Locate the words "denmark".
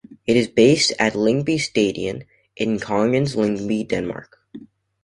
3.87-4.35